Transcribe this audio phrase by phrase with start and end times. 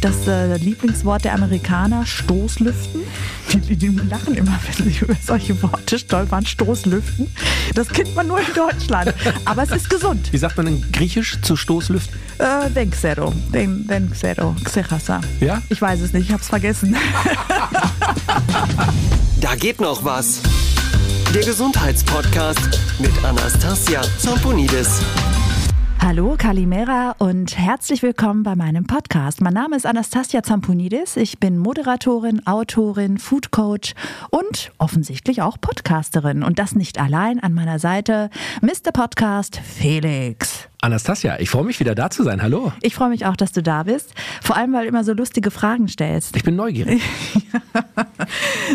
[0.00, 3.02] das äh, Lieblingswort der Amerikaner, Stoßlüften.
[3.52, 7.28] Die, die lachen immer, wenn sie über solche Worte stolpern, Stoßlüften.
[7.74, 9.14] Das kennt man nur in Deutschland.
[9.44, 10.32] Aber es ist gesund.
[10.32, 12.18] Wie sagt man in Griechisch zu Stoßlüften?
[12.38, 13.32] Äh, Denksero.
[13.52, 14.54] Den, Denksero.
[14.64, 15.20] Xerasa.
[15.40, 15.62] Ja?
[15.68, 16.96] Ich weiß es nicht, ich hab's vergessen.
[19.40, 20.40] Da geht noch was.
[21.32, 25.00] Der Gesundheitspodcast mit Anastasia Zamponidis.
[26.00, 29.40] Hallo, Kalimera und herzlich willkommen bei meinem Podcast.
[29.40, 31.16] Mein Name ist Anastasia Zamponidis.
[31.16, 33.94] Ich bin Moderatorin, Autorin, Food Coach
[34.30, 36.42] und offensichtlich auch Podcasterin.
[36.42, 38.30] Und das nicht allein an meiner Seite
[38.62, 38.92] Mr.
[38.92, 40.68] Podcast Felix.
[40.80, 42.40] Anastasia, ich freue mich wieder da zu sein.
[42.40, 42.72] Hallo.
[42.80, 44.14] Ich freue mich auch, dass du da bist.
[44.40, 46.36] Vor allem, weil du immer so lustige Fragen stellst.
[46.36, 47.02] Ich bin neugierig.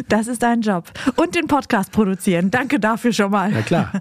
[0.09, 0.91] Das ist dein Job.
[1.17, 2.49] Und den Podcast produzieren.
[2.49, 3.51] Danke dafür schon mal.
[3.53, 3.91] Ja, klar.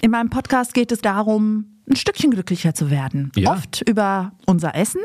[0.00, 3.32] In meinem Podcast geht es darum, ein Stückchen glücklicher zu werden.
[3.36, 3.52] Ja.
[3.52, 5.00] Oft über unser Essen.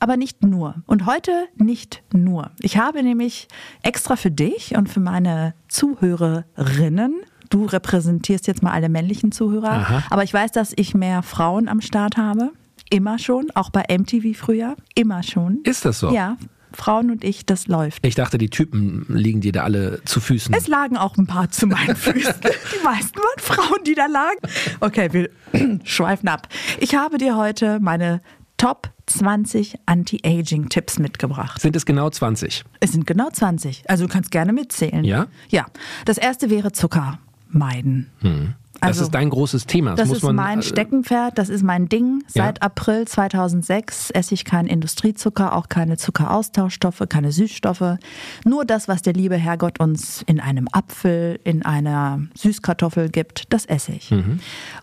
[0.00, 0.76] Aber nicht nur.
[0.86, 2.50] Und heute nicht nur.
[2.60, 3.48] Ich habe nämlich
[3.82, 7.14] extra für dich und für meine Zuhörerinnen,
[7.50, 10.04] du repräsentierst jetzt mal alle männlichen Zuhörer, Aha.
[10.10, 12.50] aber ich weiß, dass ich mehr Frauen am Start habe.
[12.90, 14.74] Immer schon, auch bei MTV früher.
[14.94, 15.60] Immer schon.
[15.64, 16.10] Ist das so?
[16.10, 16.36] Ja,
[16.72, 18.04] Frauen und ich, das läuft.
[18.06, 20.54] Ich dachte, die Typen liegen dir da alle zu Füßen.
[20.54, 22.34] Es lagen auch ein paar zu meinen Füßen.
[22.42, 24.38] Die meisten waren Frauen, die da lagen.
[24.80, 25.30] Okay, wir
[25.84, 26.48] schweifen ab.
[26.78, 28.20] Ich habe dir heute meine
[28.58, 31.60] Top 20 Anti-Aging-Tipps mitgebracht.
[31.60, 32.64] Sind es genau 20?
[32.80, 33.88] Es sind genau 20.
[33.88, 35.04] Also du kannst gerne mitzählen.
[35.04, 35.26] Ja?
[35.48, 35.66] Ja.
[36.04, 37.18] Das erste wäre Zucker
[37.50, 38.10] meiden.
[38.20, 39.94] Das Also- ist dein großes Thema.
[39.94, 42.22] Das muss ist man, mein äh, Steckenpferd, das ist mein Ding.
[42.28, 42.62] Seit Ja.
[42.62, 47.96] April 2006 esse ich keinen Industriezucker, auch keine Zuckeraustauschstoffe, keine Süßstoffe.
[48.44, 53.64] Nur das, was der liebe Herrgott uns in einem Apfel, in einer Süßkartoffel gibt, das
[53.66, 54.14] esse ich.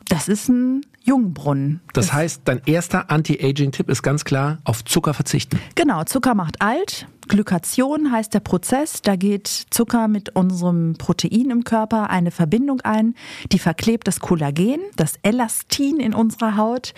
[0.09, 1.81] Das ist ein Jungbrunnen.
[1.93, 5.59] Das heißt, dein erster Anti-Aging-Tipp ist ganz klar, auf Zucker verzichten.
[5.75, 7.07] Genau, Zucker macht alt.
[7.27, 9.01] Glykation heißt der Prozess.
[9.01, 13.15] Da geht Zucker mit unserem Protein im Körper eine Verbindung ein,
[13.51, 16.93] die verklebt das Kollagen, das Elastin in unserer Haut.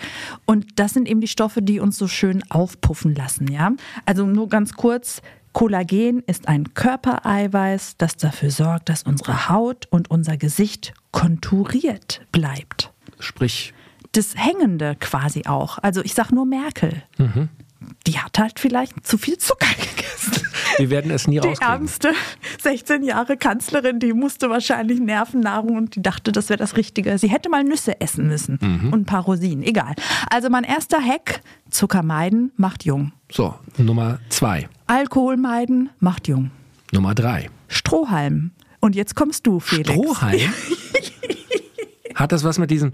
[0.46, 3.50] Und das sind eben die Stoffe, die uns so schön aufpuffen lassen.
[3.50, 3.72] Ja?
[4.06, 5.20] Also nur ganz kurz.
[5.52, 12.92] Kollagen ist ein Körpereiweiß, das dafür sorgt, dass unsere Haut und unser Gesicht konturiert bleibt.
[13.18, 13.72] Sprich,
[14.12, 15.78] Das Hängende quasi auch.
[15.82, 17.02] Also ich sag nur Merkel.
[18.06, 20.46] Die hat halt vielleicht zu viel Zucker gegessen.
[20.78, 21.72] wir werden es nie Die rauskriegen.
[21.74, 22.12] ärmste
[22.60, 27.18] 16 Jahre Kanzlerin, die musste wahrscheinlich Nervennahrung und die dachte, das wäre das Richtige.
[27.18, 28.92] Sie hätte mal Nüsse essen müssen Mhm.
[28.92, 29.62] und ein paar Rosinen.
[29.62, 29.94] Egal.
[30.30, 33.12] Also mein erster Hack, Zucker meiden, macht jung.
[33.30, 34.68] So, Nummer zwei.
[34.86, 36.50] Alkohol meiden, macht jung.
[36.92, 37.48] Nummer drei.
[37.68, 38.50] Strohhalm.
[38.80, 39.90] Und jetzt kommst du, Felix.
[39.90, 40.40] Strohhalm?
[42.14, 42.92] Hat das was mit diesem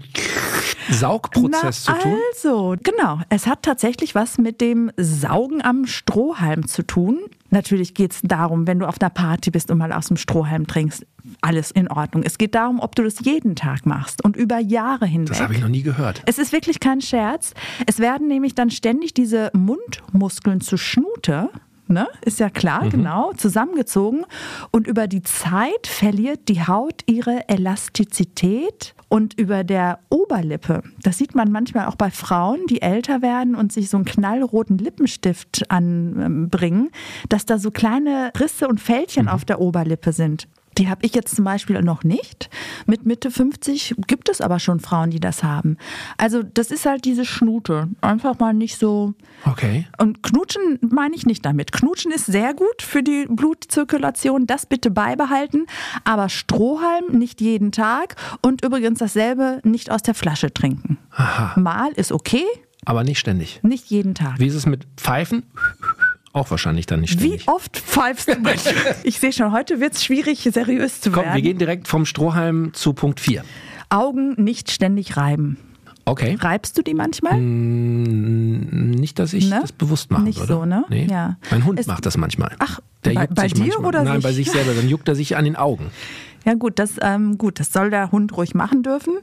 [0.89, 2.17] Saugprozess Na, zu tun?
[2.33, 3.19] Also, genau.
[3.29, 7.19] Es hat tatsächlich was mit dem Saugen am Strohhalm zu tun.
[7.49, 10.67] Natürlich geht es darum, wenn du auf einer Party bist und mal aus dem Strohhalm
[10.67, 11.05] trinkst,
[11.41, 12.23] alles in Ordnung.
[12.23, 15.29] Es geht darum, ob du das jeden Tag machst und über Jahre hinweg.
[15.29, 16.21] Das habe ich noch nie gehört.
[16.25, 17.53] Es ist wirklich kein Scherz.
[17.85, 21.49] Es werden nämlich dann ständig diese Mundmuskeln zu Schnute,
[21.87, 22.07] ne?
[22.21, 24.25] ist ja klar, genau, zusammengezogen.
[24.71, 28.93] Und über die Zeit verliert die Haut ihre Elastizität.
[29.07, 33.71] Und über der Oberlippe, das sieht man manchmal auch bei Frauen, die älter werden und
[33.71, 36.89] sich so einen knallroten Lippenstift anbringen,
[37.29, 40.47] dass da so kleine Risse und Fältchen auf der Oberlippe sind.
[40.77, 42.49] Die habe ich jetzt zum Beispiel noch nicht.
[42.85, 45.77] Mit Mitte 50 gibt es aber schon Frauen, die das haben.
[46.17, 47.87] Also das ist halt diese Schnute.
[48.01, 49.13] Einfach mal nicht so.
[49.45, 49.87] Okay.
[49.97, 51.71] Und Knutschen meine ich nicht damit.
[51.71, 54.47] Knutschen ist sehr gut für die Blutzirkulation.
[54.47, 55.65] Das bitte beibehalten.
[56.03, 58.15] Aber Strohhalm nicht jeden Tag.
[58.41, 60.97] Und übrigens dasselbe nicht aus der Flasche trinken.
[61.11, 61.59] Aha.
[61.59, 62.43] Mal ist okay,
[62.85, 63.59] Aber nicht ständig.
[63.63, 64.39] nicht jeden Tag.
[64.39, 65.43] Wie ist es mit Pfeifen?
[66.35, 67.47] Auch wahrscheinlich dann nicht Wie ständig.
[67.47, 68.73] oft pfeifst du manchmal?
[69.03, 71.35] Ich sehe schon, heute wird es schwierig, seriös zu Komm, werden.
[71.35, 73.45] wir gehen direkt vom Strohhalm zu Punkt 4.
[73.89, 75.57] Augen nicht ständig reiben.
[76.03, 76.35] Okay.
[76.39, 77.39] Reibst du die manchmal?
[77.39, 79.59] Nicht, dass ich Ne?
[79.61, 80.53] das bewusst machen Nicht würde.
[80.53, 80.83] so, ne?
[80.89, 81.07] Nee.
[81.09, 81.37] Ja.
[81.51, 82.51] Mein Hund Es- macht das manchmal.
[82.59, 83.85] Ach, Der bei- juckt bei sich dir manchmal.
[83.87, 84.23] oder Nein, sich?
[84.23, 84.73] bei sich selber.
[84.73, 85.85] Dann juckt er sich an den Augen.
[86.45, 89.13] Ja gut, das, ähm, gut, das soll der Hund ruhig machen dürfen.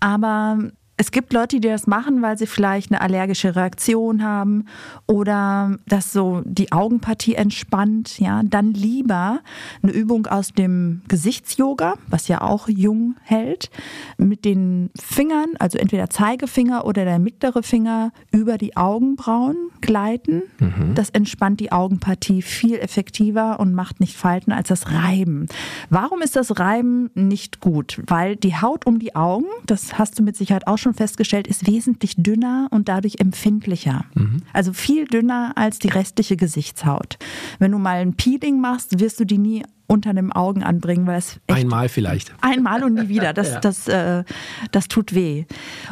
[0.00, 0.58] Aber
[0.96, 4.66] es gibt Leute, die das machen, weil sie vielleicht eine allergische Reaktion haben
[5.06, 8.20] oder dass so die Augenpartie entspannt.
[8.20, 9.40] Ja, dann lieber
[9.82, 13.70] eine Übung aus dem Gesichtsyoga, was ja auch jung hält,
[14.18, 20.42] mit den Fingern, also entweder Zeigefinger oder der mittlere Finger über die Augenbrauen gleiten.
[20.94, 25.46] Das entspannt die Augenpartie viel effektiver und macht nicht Falten als das Reiben.
[25.90, 28.00] Warum ist das Reiben nicht gut?
[28.06, 31.48] Weil die Haut um die Augen, das hast du mit Sicherheit auch schon schon festgestellt,
[31.48, 34.04] ist wesentlich dünner und dadurch empfindlicher.
[34.52, 37.18] Also viel dünner als die restliche Gesichtshaut.
[37.58, 41.18] Wenn du mal ein Peeling machst, wirst du die nie unter den Augen anbringen, weil
[41.18, 42.32] es Einmal vielleicht.
[42.40, 43.32] Einmal und nie wieder.
[43.32, 44.24] Das, das, äh,
[44.70, 45.44] das tut weh.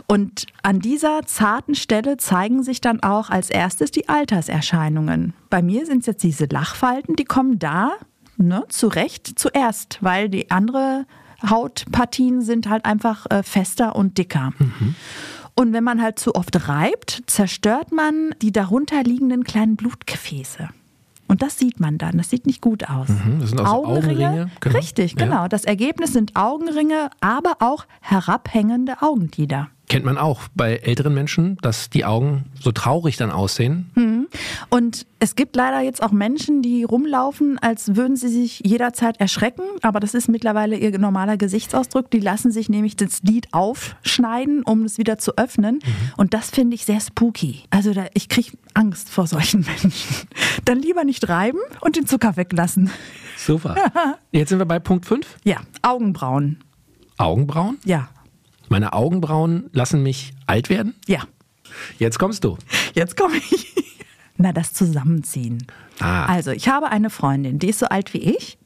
[0.06, 5.34] Und an dieser zarten Stelle zeigen sich dann auch als erstes die Alterserscheinungen.
[5.50, 7.92] Bei mir sind es jetzt diese Lachfalten, die kommen da
[8.36, 11.06] ne, zurecht zuerst, weil die andere
[11.48, 14.52] Hautpartien sind halt einfach äh, fester und dicker.
[15.54, 20.68] Und wenn man halt zu oft reibt, zerstört man die darunter liegenden kleinen Blutgefäße.
[21.28, 22.18] Und das sieht man dann.
[22.18, 23.08] Das sieht nicht gut aus.
[23.08, 24.76] Mhm, das sind auch so Augenringe, genau.
[24.76, 25.24] Richtig, Ja.
[25.26, 25.48] genau.
[25.48, 29.68] Das Ergebnis sind Augenringe, aber auch herabhängende Augenlider.
[29.92, 33.90] Kennt man auch bei älteren Menschen, dass die Augen so traurig dann aussehen.
[34.70, 39.64] Und es gibt leider jetzt auch Menschen, die rumlaufen, als würden sie sich jederzeit erschrecken.
[39.82, 42.10] Aber das ist mittlerweile ihr normaler Gesichtsausdruck.
[42.10, 45.80] Die lassen sich nämlich das Lid aufschneiden, um es wieder zu öffnen.
[46.16, 47.64] Und das finde ich sehr spooky.
[47.68, 49.92] Also da, ich kriege Angst vor solchen Menschen.
[50.64, 52.90] Dann lieber nicht reiben und den Zucker weglassen.
[53.36, 53.76] Super.
[54.32, 55.36] Jetzt sind wir bei Punkt 5.
[55.44, 56.64] Ja, Augenbrauen.
[57.18, 57.76] Augenbrauen.
[57.84, 58.08] Ja,
[58.72, 60.94] Meine Augenbrauen lassen mich alt werden.
[61.06, 61.24] ja.
[61.98, 62.56] Jetzt kommst du.
[62.94, 63.74] Jetzt komme ich.
[64.38, 65.66] Na, das Zusammenziehen.
[66.00, 66.24] Ah.
[66.24, 68.58] Also, ich habe eine Freundin, die ist so alt wie ich.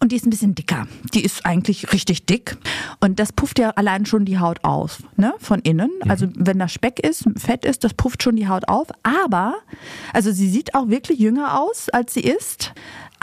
[0.00, 0.86] Und die ist ein bisschen dicker.
[1.14, 2.56] Die ist eigentlich richtig dick.
[3.00, 5.34] Und das pufft ja allein schon die Haut auf, ne?
[5.38, 5.90] Von innen.
[6.08, 8.88] Also wenn da Speck ist, Fett ist, das pufft schon die Haut auf.
[9.02, 9.54] Aber,
[10.12, 12.72] also sie sieht auch wirklich jünger aus, als sie ist.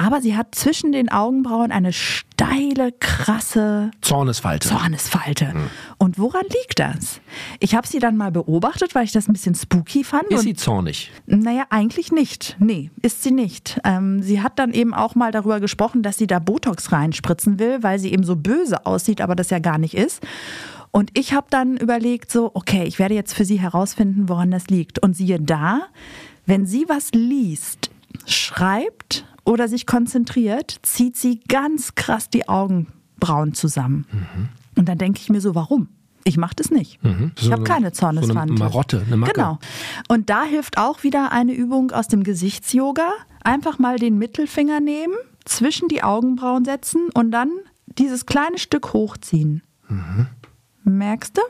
[0.02, 4.70] Aber sie hat zwischen den Augenbrauen eine steile, krasse Zornesfalte.
[4.70, 5.54] Zornesfalte.
[5.98, 7.20] Und woran liegt das?
[7.60, 10.32] Ich habe sie dann mal beobachtet, weil ich das ein bisschen spooky fand.
[10.32, 11.12] Ist sie zornig?
[11.26, 12.56] naja, eigentlich nicht.
[12.60, 13.82] Nee, ist sie nicht.
[13.84, 17.84] Ähm, sie hat dann eben auch mal darüber gesprochen, dass sie da Botox reinspritzen will,
[17.84, 20.26] weil sie eben so böse aussieht, aber das ja gar nicht ist.
[20.92, 24.68] Und ich habe dann überlegt, so, okay, ich werde jetzt für sie herausfinden, woran das
[24.68, 25.00] liegt.
[25.00, 25.82] Und siehe da,
[26.46, 27.92] wenn sie was liest,
[28.26, 34.06] schreibt oder sich konzentriert, zieht sie ganz krass die Augenbrauen zusammen.
[34.78, 35.90] Und dann denke ich mir so, warum?
[36.26, 37.04] Ich mache das nicht.
[37.04, 37.32] Mhm.
[37.36, 38.60] So Ich habe eine- keine so eine Zorneswand.
[38.60, 39.34] Marotte, eine Macke.
[39.34, 39.58] Genau.
[40.08, 43.10] Und da hilft auch wieder eine Übung aus dem Gesichtsyoga.
[43.44, 45.14] Einfach mal den Mittelfinger nehmen,
[45.46, 47.50] zwischen die Augenbrauen setzen und dann
[47.98, 49.64] dieses kleine Stück hochziehen.
[49.88, 50.28] Mhm.
[50.84, 51.42] Merkst du?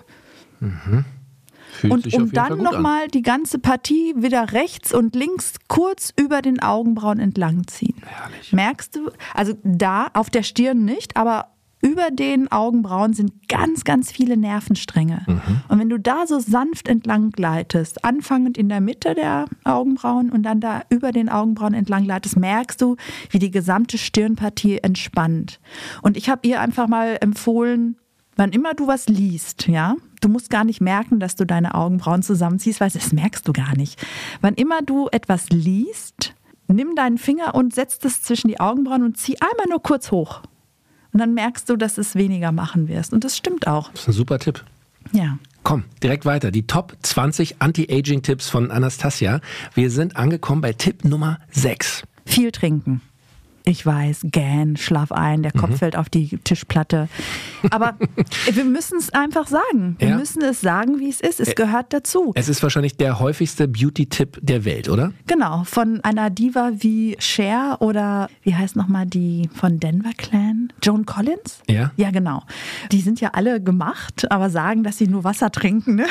[1.69, 6.61] Fühlt Und um dann nochmal die ganze Partie wieder rechts und links kurz über den
[6.61, 7.95] Augenbrauen entlang ziehen.
[8.05, 8.51] Herrlich.
[8.51, 9.11] Merkst du?
[9.33, 11.49] Also da auf der Stirn nicht, aber
[11.81, 15.23] über den Augenbrauen sind ganz, ganz viele Nervenstränge.
[15.27, 15.61] Mhm.
[15.69, 20.43] Und wenn du da so sanft entlang gleitest, anfangend in der Mitte der Augenbrauen und
[20.43, 22.97] dann da über den Augenbrauen entlang gleitest, merkst du,
[23.29, 25.59] wie die gesamte Stirnpartie entspannt.
[26.01, 27.95] Und ich habe ihr einfach mal empfohlen,
[28.39, 32.23] wann immer du was liest, ja, du musst gar nicht merken, dass du deine Augenbrauen
[32.23, 34.01] zusammenziehst, weil das merkst du gar nicht.
[34.39, 36.33] Wann immer du etwas liest,
[36.67, 40.41] nimm deinen Finger und setz das zwischen die Augenbrauen und zieh einmal nur kurz hoch.
[41.11, 43.13] Und dann merkst du, dass es weniger machen wirst.
[43.13, 43.91] Und das stimmt auch.
[43.91, 44.63] Das ist ein super Tipp.
[45.11, 45.37] Ja.
[45.63, 46.51] Komm, direkt weiter.
[46.51, 49.41] Die Top 20 Anti-Aging-Tipps von Anastasia.
[49.73, 52.03] Wir sind angekommen bei Tipp Nummer 6.
[52.25, 53.01] Viel trinken.
[53.69, 55.59] Ich weiß, gähn, schlaf ein, der Mhm.
[55.59, 57.07] Kopf fällt auf die Tischplatte.
[57.69, 57.93] Aber
[58.51, 59.95] wir müssen es einfach sagen.
[59.99, 60.17] Wir Ja.
[60.17, 61.39] müssen es sagen, wie es ist.
[61.39, 62.31] Es gehört dazu.
[62.33, 65.13] Es ist wahrscheinlich der häufigste Beauty-Tipp der Welt, oder?
[65.27, 70.73] Genau, von einer Diva wie Cher oder wie heißt nochmal die von Denver Clan?
[70.81, 71.61] Joan Collins?
[71.67, 71.91] Ja.
[71.95, 72.41] Ja, genau.
[72.91, 75.93] Die sind ja alle gemacht, aber sagen, dass sie nur Wasser trinken.
[75.93, 76.07] Ne?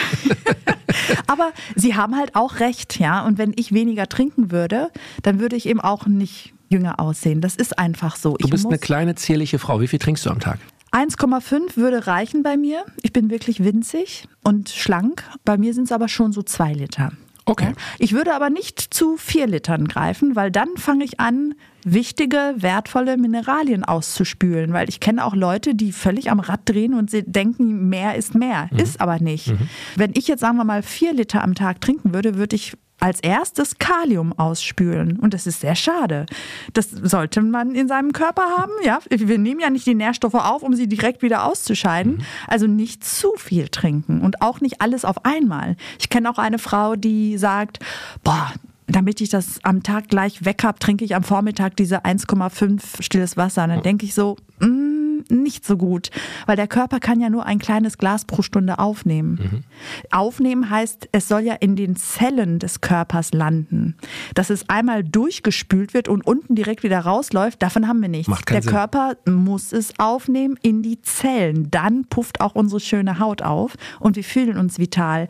[1.27, 3.27] aber sie haben halt auch recht, ja.
[3.27, 4.91] Und wenn ich weniger trinken würde,
[5.23, 7.41] dann würde ich eben auch nicht jünger aussehen.
[7.41, 8.37] Das ist einfach so.
[8.37, 9.81] Du ich bist eine kleine, zierliche Frau.
[9.81, 10.59] Wie viel trinkst du am Tag?
[10.93, 12.85] 1,5 würde reichen bei mir.
[13.03, 15.23] Ich bin wirklich winzig und schlank.
[15.45, 17.13] Bei mir sind es aber schon so zwei Liter.
[17.45, 17.73] Okay.
[17.99, 23.17] Ich würde aber nicht zu vier Litern greifen, weil dann fange ich an, wichtige, wertvolle
[23.17, 24.75] Mineralien auszuspülen.
[24.75, 28.35] Weil ich kenne auch Leute, die völlig am Rad drehen und sie denken, mehr ist
[28.35, 28.69] mehr.
[28.77, 29.53] Ist aber nicht.
[29.97, 33.21] Wenn ich jetzt, sagen wir mal, vier Liter am Tag trinken würde, würde ich als
[33.21, 35.19] erstes Kalium ausspülen.
[35.19, 36.27] Und das ist sehr schade.
[36.73, 38.73] Das sollte man in seinem Körper haben.
[38.85, 42.23] Ja, wir nehmen ja nicht die Nährstoffe auf, um sie direkt wieder auszuscheiden.
[42.47, 45.77] Also nicht zu viel trinken und auch nicht alles auf einmal.
[45.99, 47.79] Ich kenne auch eine Frau, die sagt,
[48.25, 48.53] boah,
[48.89, 53.37] damit ich das am Tag gleich weg habe, trinke ich am Vormittag diese 1,5 stilles
[53.37, 53.65] Wasser.
[53.65, 54.98] Und dann denke ich so, mm,
[55.29, 56.11] Nicht so gut,
[56.47, 59.65] weil der Körper kann ja nur ein kleines Glas pro Stunde aufnehmen.
[60.11, 63.97] Aufnehmen heißt, es soll ja in den Zellen des Körpers landen.
[64.35, 68.33] Dass es einmal durchgespült wird und unten direkt wieder rausläuft, davon haben wir nichts.
[68.49, 68.71] Der Sinn.
[68.71, 71.71] Körper muss es aufnehmen in die Zellen.
[71.71, 75.29] Dann pufft auch unsere schöne Haut auf und wir fühlen uns vital.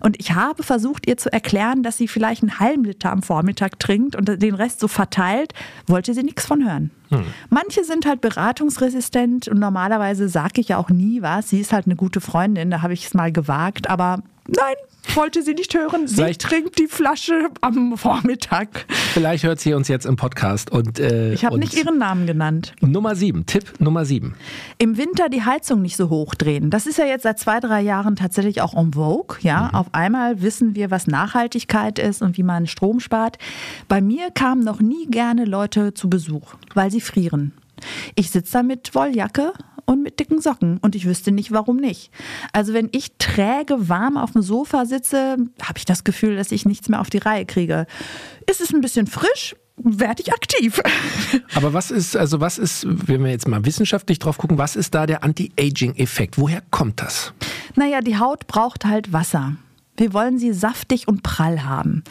[0.00, 3.78] Und ich habe versucht, ihr zu erklären, dass sie vielleicht einen halben Liter am Vormittag
[3.78, 5.52] trinkt und den Rest so verteilt,
[5.86, 6.90] wollte sie nichts von hören.
[7.48, 11.50] Manche sind halt beratungsresistent und normalerweise sage ich ja auch nie was.
[11.50, 14.22] Sie ist halt eine gute Freundin, da habe ich es mal gewagt, aber
[14.56, 14.74] nein,
[15.14, 16.06] wollte sie nicht hören.
[16.06, 18.86] Sie Vielleicht- trinkt die Flasche am Vormittag.
[19.12, 22.74] Vielleicht hört sie uns jetzt im Podcast und äh, Ich habe nicht ihren Namen genannt.
[22.80, 24.34] Nummer sieben, Tipp Nummer sieben.
[24.78, 26.70] Im Winter die Heizung nicht so hochdrehen.
[26.70, 29.38] Das ist ja jetzt seit zwei, drei Jahren tatsächlich auch en vogue.
[29.40, 33.38] Ja, auf einmal wissen wir, was Nachhaltigkeit ist und wie man Strom spart.
[33.88, 37.52] Bei mir kamen noch nie gerne Leute zu Besuch, weil sie frieren.
[38.14, 42.10] Ich sitze da mit Wolljacke und mit dicken Socken und ich wüsste nicht, warum nicht.
[42.52, 46.64] Also wenn ich träge warm auf dem Sofa sitze, habe ich das Gefühl, dass ich
[46.66, 47.86] nichts mehr auf die Reihe kriege.
[48.48, 50.80] Ist es ein bisschen frisch, werde ich aktiv.
[51.54, 54.94] Aber was ist, also was ist, wenn wir jetzt mal wissenschaftlich drauf gucken, was ist
[54.94, 56.38] da der Anti-Aging-Effekt?
[56.38, 57.32] Woher kommt das?
[57.76, 59.56] Naja, die Haut braucht halt Wasser.
[60.00, 62.04] Wir wollen sie saftig und prall haben.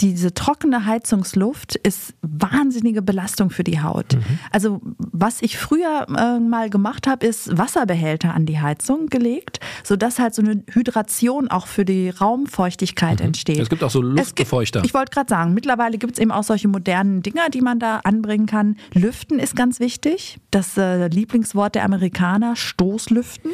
[0.00, 4.16] Diese trockene Heizungsluft ist wahnsinnige Belastung für die Haut.
[4.50, 10.18] Also was ich früher äh, mal gemacht habe, ist Wasserbehälter an die Heizung gelegt, sodass
[10.18, 13.58] halt so eine Hydration auch für die Raumfeuchtigkeit entsteht.
[13.58, 14.82] Es gibt auch so gibt- Luftbefeuchter.
[14.82, 17.98] Ich wollte gerade sagen, mittlerweile gibt es eben auch solche modernen Dinger, die man da
[18.04, 18.76] anbringen kann.
[18.94, 20.38] Lüften ist ganz wichtig.
[20.50, 23.50] Das äh, Lieblingswort der Amerikaner, Stoßlüften.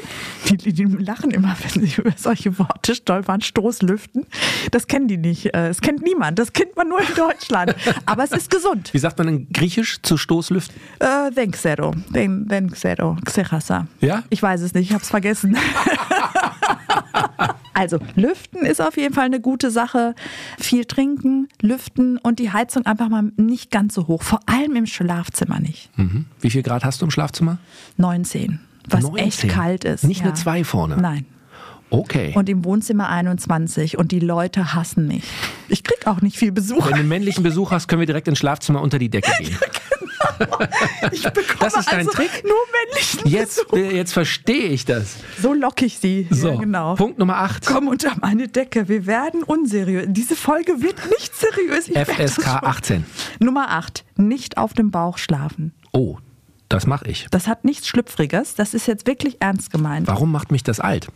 [0.49, 3.41] Die, die, die lachen immer, wenn sie über solche Worte stolpern.
[3.41, 3.80] Stoßlüften.
[4.71, 5.47] Das kennen die nicht.
[5.47, 6.39] Äh, Das kennt niemand.
[6.39, 7.75] Das kennt man nur in Deutschland.
[8.07, 8.93] Aber es ist gesund.
[8.93, 10.75] Wie sagt man in Griechisch zu Stoßlüften?
[10.99, 11.95] Äh, Venxero.
[12.11, 13.17] Ven- Venxero.
[13.25, 13.87] Xerasa.
[14.01, 14.23] Ja?
[14.31, 14.89] Ich weiß es nicht.
[14.89, 15.57] Ich habe es vergessen.
[17.73, 20.15] Also, lüften ist auf jeden Fall eine gute Sache.
[20.59, 24.23] Viel trinken, lüften und die Heizung einfach mal nicht ganz so hoch.
[24.23, 25.89] Vor allem im Schlafzimmer nicht.
[25.97, 26.27] Mhm.
[26.41, 27.57] Wie viel Grad hast du im Schlafzimmer?
[27.97, 28.61] 19.
[28.89, 29.27] Was 19?
[29.27, 30.05] echt kalt ist.
[30.05, 30.99] Nicht eine 2 vorne?
[30.99, 31.25] Nein.
[31.91, 32.33] Okay.
[32.37, 35.25] Und im Wohnzimmer 21 und die Leute hassen mich.
[35.69, 36.85] Ich krieg auch nicht viel Besuch.
[36.87, 39.57] Wenn du einen männlichen Besuch hast, können wir direkt ins Schlafzimmer unter die Decke gehen.
[41.13, 42.31] Ich bekomme Das ist dein also Trick?
[42.45, 42.55] nur
[42.87, 43.77] männlichen Jetzt, Besuch.
[43.79, 45.17] äh, jetzt verstehe ich das.
[45.41, 46.27] So lock ich sie.
[46.31, 46.95] So, Ja, genau.
[46.95, 47.67] Punkt Nummer 8.
[47.67, 48.89] Komm unter meine Decke.
[48.89, 50.07] Wir werden unseriös.
[50.09, 51.89] Diese Folge wird nicht seriös.
[51.89, 52.65] Ich FSK schon.
[52.69, 53.05] 18.
[53.39, 54.05] Nummer 8.
[54.17, 55.73] Nicht auf dem Bauch schlafen.
[55.93, 56.19] Oh,
[56.69, 57.27] das mache ich.
[57.31, 58.55] Das hat nichts Schlüpfriges.
[58.55, 60.07] Das ist jetzt wirklich ernst gemeint.
[60.07, 61.09] Warum macht mich das alt?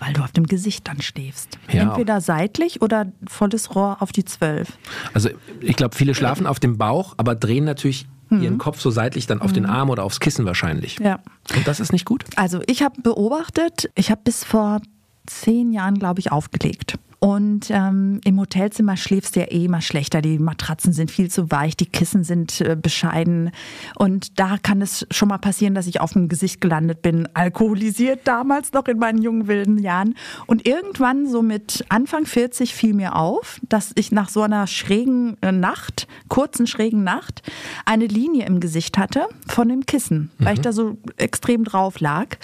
[0.00, 1.58] Weil du auf dem Gesicht dann schläfst.
[1.70, 1.82] Ja.
[1.82, 4.68] Entweder seitlich oder volles Rohr auf die 12.
[5.14, 5.28] Also
[5.60, 9.42] ich glaube, viele schlafen auf dem Bauch, aber drehen natürlich ihren Kopf so seitlich dann
[9.42, 11.00] auf den Arm oder aufs Kissen wahrscheinlich.
[11.00, 11.06] Mhm.
[11.06, 11.20] Ja.
[11.56, 12.24] Und das ist nicht gut?
[12.36, 14.80] Also ich habe beobachtet, ich habe bis vor
[15.26, 16.96] zehn Jahren, glaube ich, aufgelegt.
[17.20, 20.22] Und ähm, im Hotelzimmer schläfst du ja eh immer schlechter.
[20.22, 23.50] Die Matratzen sind viel zu weich, die Kissen sind äh, bescheiden.
[23.96, 28.20] Und da kann es schon mal passieren, dass ich auf dem Gesicht gelandet bin, alkoholisiert
[28.24, 30.14] damals noch in meinen jungen wilden Jahren.
[30.46, 35.36] Und irgendwann so mit Anfang 40 fiel mir auf, dass ich nach so einer schrägen
[35.42, 37.42] äh, Nacht, kurzen schrägen Nacht,
[37.84, 42.38] eine Linie im Gesicht hatte von dem Kissen, weil ich da so extrem drauf lag.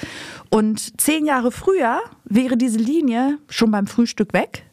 [0.51, 4.66] Und zehn Jahre früher wäre diese Linie schon beim Frühstück weg.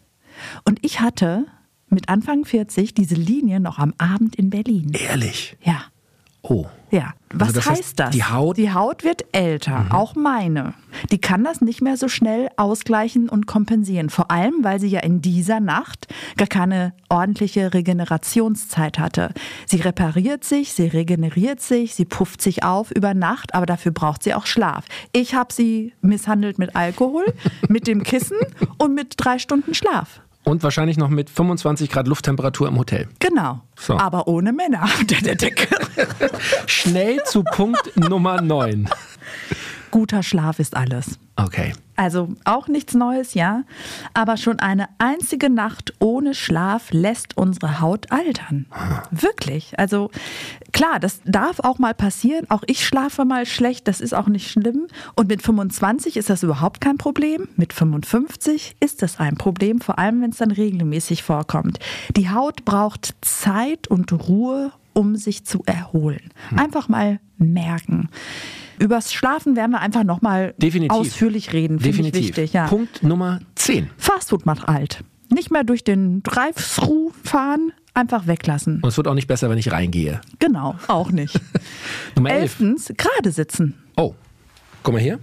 [0.65, 1.45] Und ich hatte
[1.89, 4.91] mit Anfang 40 diese Linie noch am Abend in Berlin.
[4.93, 5.57] Ehrlich?
[5.63, 5.85] Ja.
[6.45, 6.65] Oh.
[6.91, 8.09] Ja, was Also das heißt, heißt das?
[8.11, 8.61] die Haut- Mhm.
[8.61, 10.73] Die Haut wird älter, auch meine.
[11.09, 14.09] Die kann das nicht mehr so schnell ausgleichen und kompensieren.
[14.11, 16.07] Vor allem, weil sie ja in dieser Nacht
[16.37, 19.29] gar keine ordentliche Regenerationszeit hatte.
[19.65, 24.21] Sie repariert sich, sie regeneriert sich, sie pufft sich auf über Nacht, aber dafür braucht
[24.23, 24.85] sie auch Schlaf.
[25.13, 27.25] Ich habe sie misshandelt mit Alkohol,
[27.69, 28.37] mit dem Kissen
[28.77, 30.21] und mit drei Stunden Schlaf.
[30.43, 33.07] Und wahrscheinlich noch mit 25 Grad Lufttemperatur im Hotel.
[33.19, 33.61] Genau.
[33.77, 33.97] So.
[33.97, 35.67] Aber ohne Männer unter der Decke.
[36.65, 38.89] Schnell zu Punkt Nummer 9.
[39.91, 41.19] Guter Schlaf ist alles.
[41.43, 41.73] Okay.
[41.95, 43.63] Also auch nichts Neues, ja.
[44.13, 48.65] Aber schon eine einzige Nacht ohne Schlaf lässt unsere Haut altern.
[49.11, 49.77] Wirklich.
[49.77, 50.09] Also
[50.71, 52.49] klar, das darf auch mal passieren.
[52.49, 54.87] Auch ich schlafe mal schlecht, das ist auch nicht schlimm.
[55.15, 57.47] Und mit 25 ist das überhaupt kein Problem.
[57.57, 61.77] Mit 55 ist das ein Problem, vor allem wenn es dann regelmäßig vorkommt.
[62.15, 66.31] Die Haut braucht Zeit und Ruhe, um sich zu erholen.
[66.55, 68.09] Einfach mal merken.
[68.83, 70.91] Übers Schlafen werden wir einfach nochmal Definitiv.
[70.97, 71.79] ausführlich reden.
[71.79, 72.27] Finde ich Definitiv.
[72.37, 72.67] wichtig, ja.
[72.67, 73.89] Punkt Nummer 10.
[73.97, 75.05] Fastfood macht alt.
[75.29, 78.81] Nicht mehr durch den Drive-Thru fahren, einfach weglassen.
[78.81, 80.19] Und es wird auch nicht besser, wenn ich reingehe.
[80.39, 81.39] Genau, auch nicht.
[82.17, 82.41] Nummer 11.
[82.41, 83.75] Elftens, gerade sitzen.
[83.95, 84.15] Oh,
[84.83, 85.17] Guck mal hier.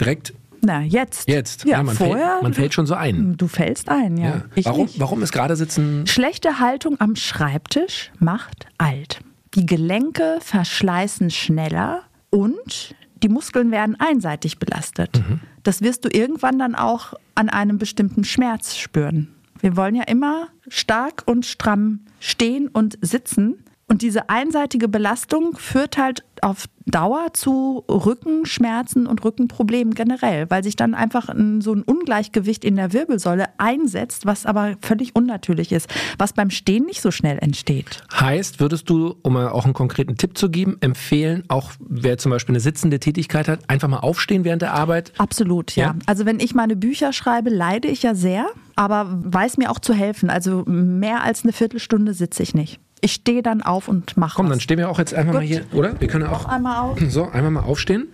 [0.00, 1.28] Direkt Na, jetzt.
[1.28, 1.64] jetzt.
[1.64, 2.26] Ja, man, vorher.
[2.30, 3.36] fällt, man fällt schon so ein.
[3.36, 4.24] Du fällst ein, ja.
[4.28, 4.42] Ja.
[4.56, 4.98] Ich Warum, nicht.
[4.98, 9.20] warum ist gerade sitzen Schlechte Haltung am Schreibtisch macht alt.
[9.54, 15.18] Die Gelenke verschleißen schneller und die Muskeln werden einseitig belastet.
[15.18, 15.40] Mhm.
[15.62, 19.34] Das wirst du irgendwann dann auch an einem bestimmten Schmerz spüren.
[19.60, 23.62] Wir wollen ja immer stark und stramm stehen und sitzen.
[23.90, 30.76] Und diese einseitige Belastung führt halt auf Dauer zu Rückenschmerzen und Rückenproblemen generell, weil sich
[30.76, 35.88] dann einfach ein, so ein Ungleichgewicht in der Wirbelsäule einsetzt, was aber völlig unnatürlich ist,
[36.18, 38.04] was beim Stehen nicht so schnell entsteht.
[38.14, 42.30] Heißt, würdest du, um mal auch einen konkreten Tipp zu geben, empfehlen, auch wer zum
[42.30, 45.12] Beispiel eine sitzende Tätigkeit hat, einfach mal aufstehen während der Arbeit?
[45.18, 45.86] Absolut, ja.
[45.86, 45.94] Ja?
[46.06, 49.94] Also wenn ich meine Bücher schreibe, leide ich ja sehr, aber weiß mir auch zu
[49.94, 50.30] helfen.
[50.30, 52.78] Also mehr als eine Viertelstunde sitze ich nicht.
[53.00, 54.52] Ich stehe dann auf und mache Komm, was.
[54.52, 55.48] dann stehen wir auch jetzt einfach mal Gut.
[55.48, 55.98] hier, oder?
[56.00, 56.44] Wir können ja auch.
[56.46, 56.98] einmal auf.
[57.08, 58.08] So, einmal mal aufstehen.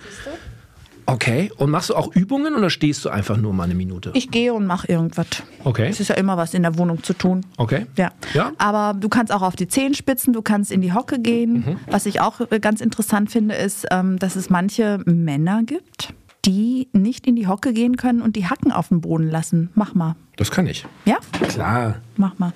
[1.08, 1.52] Okay.
[1.56, 4.10] Und machst du auch Übungen oder stehst du einfach nur mal eine Minute?
[4.14, 5.26] Ich gehe und mache irgendwas.
[5.62, 5.86] Okay.
[5.88, 7.46] Es ist ja immer was in der Wohnung zu tun.
[7.58, 7.86] Okay.
[7.96, 8.10] Ja.
[8.34, 8.52] Ja?
[8.58, 11.64] Aber du kannst auch auf die Zehenspitzen, du kannst in die Hocke gehen.
[11.64, 11.76] Mhm.
[11.88, 16.12] Was ich auch äh, ganz interessant finde, ist, ähm, dass es manche Männer gibt,
[16.44, 19.70] die nicht in die Hocke gehen können und die Hacken auf dem Boden lassen.
[19.74, 20.16] Mach mal.
[20.36, 20.86] Das kann ich.
[21.04, 21.18] Ja?
[21.48, 21.96] Klar.
[22.16, 22.52] Mach mal.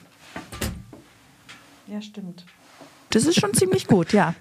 [1.90, 2.44] Ja, stimmt.
[3.10, 4.34] Das ist schon ziemlich gut, ja.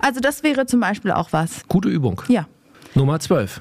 [0.00, 1.62] Also das wäre zum Beispiel auch was.
[1.68, 2.22] Gute Übung.
[2.28, 2.46] Ja.
[2.94, 3.60] Nummer 12.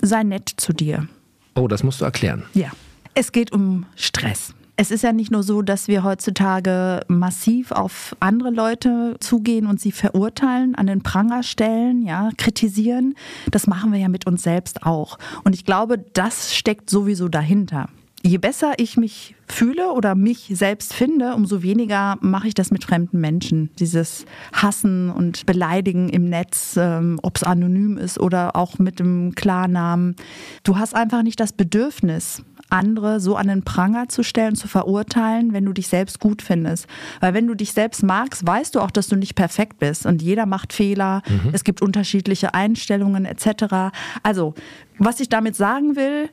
[0.00, 1.06] Sei nett zu dir.
[1.54, 2.44] Oh, das musst du erklären.
[2.54, 2.70] Ja.
[3.14, 4.54] Es geht um Stress.
[4.76, 9.80] Es ist ja nicht nur so, dass wir heutzutage massiv auf andere Leute zugehen und
[9.80, 13.16] sie verurteilen, an den Pranger stellen, ja, kritisieren.
[13.50, 15.18] Das machen wir ja mit uns selbst auch.
[15.42, 17.88] Und ich glaube, das steckt sowieso dahinter.
[18.22, 22.84] Je besser ich mich fühle oder mich selbst finde, umso weniger mache ich das mit
[22.84, 23.70] fremden Menschen.
[23.78, 29.34] Dieses Hassen und Beleidigen im Netz, ähm, ob es anonym ist oder auch mit dem
[29.34, 30.16] Klarnamen.
[30.64, 35.52] Du hast einfach nicht das Bedürfnis, andere so an den Pranger zu stellen, zu verurteilen,
[35.52, 36.86] wenn du dich selbst gut findest.
[37.20, 40.22] Weil wenn du dich selbst magst, weißt du auch, dass du nicht perfekt bist und
[40.22, 41.22] jeder macht Fehler.
[41.52, 43.94] Es gibt unterschiedliche Einstellungen etc.
[44.22, 44.54] Also,
[44.98, 46.28] was ich damit sagen will,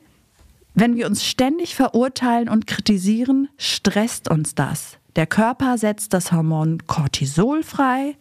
[0.76, 4.98] wenn wir uns ständig verurteilen und kritisieren, stresst uns das.
[5.16, 8.14] Der Körper setzt das Hormon Cortisol frei,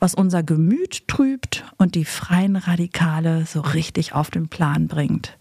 [0.00, 5.36] was unser Gemüt trübt und die freien Radikale so richtig auf den Plan bringt.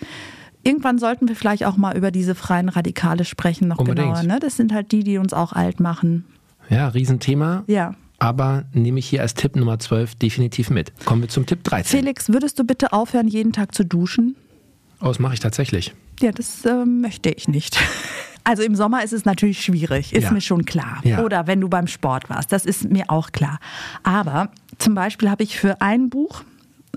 [0.62, 4.16] Irgendwann sollten wir vielleicht auch mal über diese freien Radikale sprechen, noch Unbedingt.
[4.16, 4.24] genauer.
[4.24, 4.40] Ne?
[4.42, 6.26] Das sind halt die, die uns auch alt machen.
[6.70, 7.64] Ja, Riesenthema.
[7.68, 7.96] Ja.
[8.18, 10.92] Aber nehme ich hier als Tipp Nummer 12 definitiv mit.
[11.06, 12.00] Kommen wir zum Tipp 13.
[12.00, 14.36] Felix, würdest du bitte aufhören, jeden Tag zu duschen?
[15.02, 15.94] Oh, das mache ich tatsächlich.
[16.22, 17.78] Ja, das äh, möchte ich nicht.
[18.48, 20.32] Also im Sommer ist es natürlich schwierig, ist Ja.
[20.32, 21.00] mir schon klar.
[21.04, 21.24] Ja.
[21.24, 23.58] Oder wenn du beim Sport warst, das ist mir auch klar.
[24.04, 26.44] Aber zum Beispiel habe ich für ein Buch,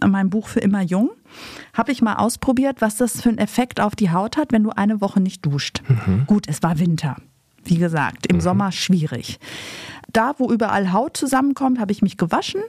[0.06, 1.08] mein Buch für immer jung,
[1.72, 4.72] habe ich mal ausprobiert, was das für einen Effekt auf die Haut hat, wenn du
[4.76, 5.80] eine Woche nicht duscht.
[6.26, 7.16] Gut, es war Winter.
[7.68, 9.38] Wie gesagt, im Sommer schwierig.
[10.12, 12.62] Da, wo überall Haut zusammenkommt, habe ich mich gewaschen,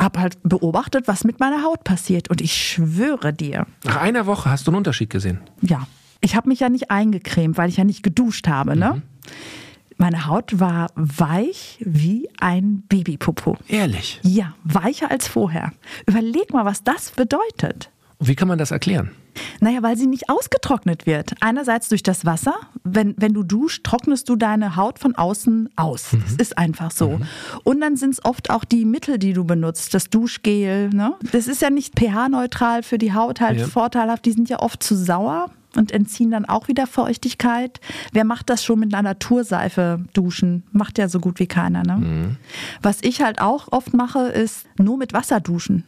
[0.00, 2.30] habe halt beobachtet, was mit meiner Haut passiert.
[2.30, 5.40] Und ich schwöre dir, Nach einer Woche hast du einen Unterschied gesehen.
[5.60, 5.86] ja,
[6.20, 9.02] ich habe mich ja nicht eingecremt, weil ich ja nicht geduscht habe, ne?
[9.98, 13.56] Meine Haut war weich wie ein Babypopo.
[13.68, 14.20] Ehrlich.
[14.22, 15.72] Ja, weicher als vorher.
[16.06, 17.90] Überleg mal, was das bedeutet.
[18.20, 19.12] Wie kann man das erklären?
[19.60, 21.34] Naja, weil sie nicht ausgetrocknet wird.
[21.40, 22.54] Einerseits durch das Wasser.
[22.82, 26.08] Wenn, wenn du duschst, trocknest du deine Haut von außen aus.
[26.24, 27.20] Das ist einfach so.
[27.62, 29.94] Und dann sind es oft auch die Mittel, die du benutzt.
[29.94, 30.90] Das Duschgel.
[30.90, 31.14] Ne?
[31.30, 33.66] Das ist ja nicht pH-neutral für die Haut halt Ja.
[33.68, 34.24] vorteilhaft.
[34.24, 37.78] Die sind ja oft zu sauer und entziehen dann auch wieder Feuchtigkeit.
[38.12, 40.64] Wer macht das schon mit einer Naturseife duschen?
[40.72, 41.84] Macht ja so gut wie keiner.
[41.84, 42.36] Ne?
[42.82, 45.84] Was ich halt auch oft mache, ist nur mit Wasser duschen.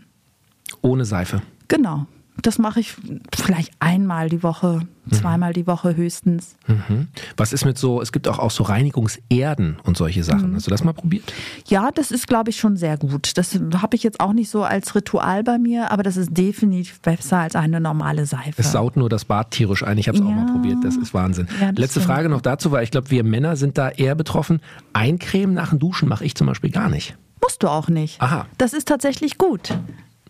[0.81, 1.43] Ohne Seife.
[1.66, 2.07] Genau.
[2.43, 2.95] Das mache ich
[3.37, 6.57] vielleicht einmal die Woche, zweimal die Woche höchstens.
[6.66, 7.09] Mhm.
[7.37, 10.25] Was ist mit so, es gibt auch, auch so Reinigungserden und solche Mhm.
[10.25, 10.55] Sachen.
[10.55, 11.33] Hast du das mal probiert?
[11.66, 13.37] Ja, das ist, glaube ich, schon sehr gut.
[13.37, 17.01] Das habe ich jetzt auch nicht so als Ritual bei mir, aber das ist definitiv
[17.01, 18.55] besser als eine normale Seife.
[18.57, 19.99] Es saut nur das Bad tierisch ein.
[19.99, 20.35] Ich habe es auch Ja.
[20.37, 20.79] mal probiert.
[20.83, 21.47] Das ist Wahnsinn.
[21.61, 22.14] Ja, das Letzte stimmt.
[22.14, 24.61] Frage noch dazu, weil ich glaube, wir Männer sind da eher betroffen.
[24.95, 27.16] Eincremen nach dem Duschen mache ich zum Beispiel gar nicht.
[27.43, 28.21] Musst du auch nicht.
[28.23, 28.47] Aha.
[28.59, 29.77] Das ist tatsächlich gut.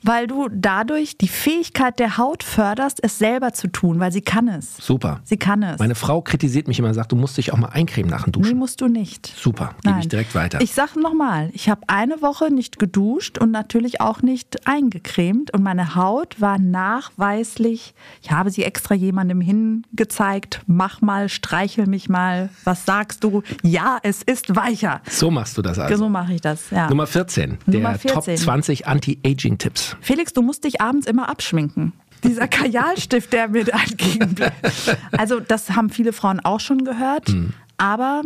[0.02, 4.48] Weil du dadurch die Fähigkeit der Haut förderst, es selber zu tun, weil sie kann
[4.48, 4.76] es.
[4.78, 5.20] Super.
[5.24, 5.78] Sie kann es.
[5.78, 8.32] Meine Frau kritisiert mich immer und sagt, du musst dich auch mal eincremen nach dem
[8.32, 8.58] nee, Duschen.
[8.58, 9.32] musst du nicht.
[9.36, 10.60] Super, gebe ich direkt weiter.
[10.60, 15.62] Ich sage nochmal, ich habe eine Woche nicht geduscht und natürlich auch nicht eingecremt und
[15.62, 22.50] meine Haut war nachweislich, ich habe sie extra jemandem hingezeigt, mach mal, streichel mich mal,
[22.64, 23.42] was sagst du?
[23.62, 25.00] Ja, es ist weicher.
[25.08, 25.96] so machst du das also.
[25.96, 26.88] So mache ich das, ja.
[26.88, 28.36] Nummer 14, der Nummer Top 14.
[28.36, 29.89] 20 Anti-Aging-Tipps.
[30.00, 31.92] Felix, du musst dich abends immer abschminken.
[32.22, 34.98] Dieser Kajalstift, der mir da entgegenbleibt.
[35.12, 37.28] Also, das haben viele Frauen auch schon gehört.
[37.28, 37.52] Hm.
[37.78, 38.22] Aber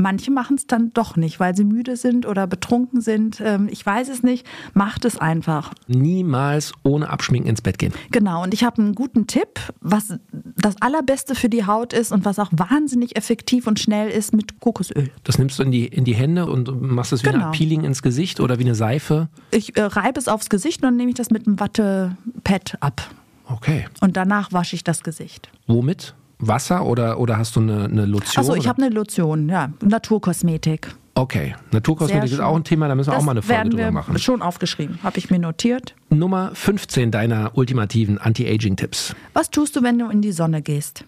[0.00, 3.40] manche machen es dann doch nicht, weil sie müde sind oder betrunken sind.
[3.40, 4.46] Ähm, Ich weiß es nicht.
[4.74, 5.72] Macht es einfach.
[5.86, 7.92] Niemals ohne Abschminken ins Bett gehen.
[8.10, 12.24] Genau, und ich habe einen guten Tipp, was das Allerbeste für die Haut ist und
[12.24, 15.10] was auch wahnsinnig effektiv und schnell ist mit Kokosöl.
[15.24, 17.46] Das nimmst du in die, in die Hände und machst es wie Genau.
[17.46, 19.28] Art Peeling ins Gesicht oder wie eine Seife.
[19.50, 23.02] Ich äh, reibe es aufs Gesicht und dann nehme ich das mit einem Wattepad ab.
[23.46, 23.86] Okay.
[24.00, 25.50] Und danach wasche ich das Gesicht.
[25.66, 26.14] Womit?
[26.40, 28.40] Wasser oder, oder hast du eine, eine Lotion?
[28.44, 30.94] Achso, ich habe eine Lotion, ja, Naturkosmetik.
[31.14, 33.90] Okay, Naturkosmetik ist auch ein Thema, da müssen wir Das auch mal eine Folge drüber
[33.90, 34.18] machen.
[34.18, 35.94] schon aufgeschrieben, habe ich mir notiert.
[36.08, 39.14] Nummer 15 deiner ultimativen Anti-Aging-Tipps.
[39.34, 41.04] Was tust du, wenn du in die Sonne gehst?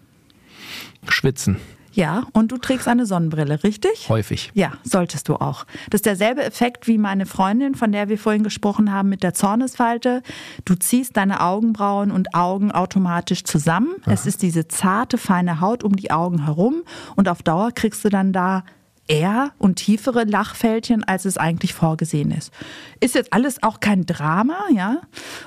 [1.08, 1.56] Schwitzen,
[1.92, 4.08] Ja, und du trägst eine Sonnenbrille, richtig?
[4.08, 4.50] häufig.
[4.54, 5.64] Ja, solltest du auch.
[5.90, 9.34] Das ist derselbe Effekt wie meine Freundin, von der wir vorhin gesprochen haben mit der
[9.34, 10.22] Zornesfalte.
[10.64, 13.94] Du ziehst deine Augenbrauen und Augen automatisch zusammen.
[14.06, 16.82] Es ist diese zarte, feine Haut um die Augen herum
[17.16, 18.64] und auf Dauer kriegst du dann da
[19.12, 22.52] eher und tiefere Lachfältchen, als es eigentlich vorgesehen ist.
[23.00, 24.98] Ist jetzt alles auch kein Drama, ja.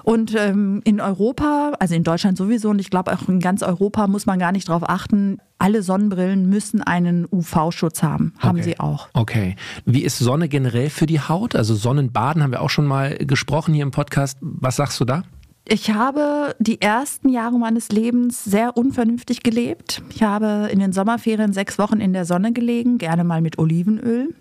[0.03, 4.07] Und ähm, in Europa, also in Deutschland sowieso und ich glaube auch in ganz Europa
[4.07, 8.33] muss man gar nicht darauf achten, alle Sonnenbrillen müssen einen UV-Schutz haben.
[8.39, 8.63] Haben Okay.
[8.63, 9.07] sie auch.
[9.13, 9.55] Okay.
[9.85, 11.55] Wie ist Sonne generell für die Haut?
[11.55, 14.37] Also Sonnenbaden haben wir auch schon mal gesprochen hier im Podcast.
[14.41, 15.23] Was sagst du da?
[15.67, 20.03] Ich habe die ersten Jahre meines Lebens sehr unvernünftig gelebt.
[20.11, 24.35] Ich habe in den Sommerferien sechs Wochen in der Sonne gelegen, gerne mal mit Olivenöl.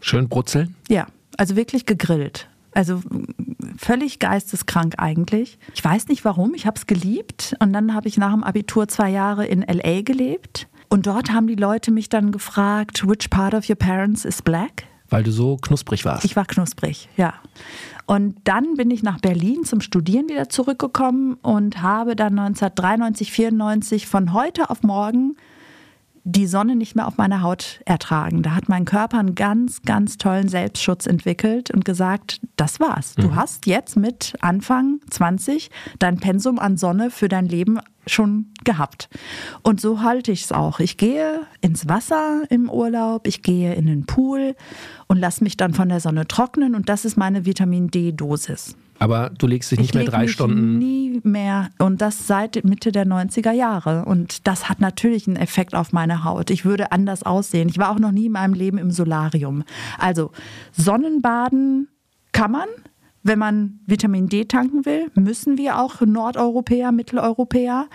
[0.00, 0.74] Schön brutzeln?
[0.88, 2.48] Ja, also wirklich gegrillt.
[2.72, 3.02] Also
[3.76, 5.58] völlig geisteskrank eigentlich.
[5.74, 7.54] Ich weiß nicht warum, ich habe es geliebt.
[7.60, 10.66] Und dann habe ich nach dem Abitur zwei Jahre in LA gelebt.
[10.88, 14.84] Und dort haben die Leute mich dann gefragt, which part of your parents is black?
[15.10, 16.24] Weil du so knusprig warst.
[16.24, 17.34] Ich war knusprig, ja.
[18.06, 24.06] Und dann bin ich nach Berlin zum Studieren wieder zurückgekommen und habe dann 1993, 94
[24.06, 25.36] von heute auf morgen
[26.24, 28.42] die Sonne nicht mehr auf meiner Haut ertragen.
[28.42, 33.14] Da hat mein Körper einen ganz, ganz tollen Selbstschutz entwickelt und gesagt, das war's.
[33.14, 39.08] Du hast jetzt mit Anfang 20 dein Pensum an Sonne für dein Leben schon gehabt.
[39.62, 40.80] Und so halte ich es auch.
[40.80, 44.56] Ich gehe ins Wasser im Urlaub, ich gehe in den Pool
[45.06, 48.76] und lasse mich dann von der Sonne trocknen und das ist meine Vitamin D-Dosis.
[49.00, 50.78] Aber du legst dich nicht ich mehr drei mich Stunden.
[50.78, 51.70] Nie mehr.
[51.78, 54.04] Und das seit Mitte der 90er Jahre.
[54.04, 56.50] Und das hat natürlich einen Effekt auf meine Haut.
[56.50, 57.70] Ich würde anders aussehen.
[57.70, 59.64] Ich war auch noch nie in meinem Leben im Solarium.
[59.98, 60.32] Also
[60.72, 61.88] Sonnenbaden
[62.32, 62.68] kann man.
[63.22, 67.88] Wenn man Vitamin D tanken will, müssen wir auch Nordeuropäer, Mitteleuropäer.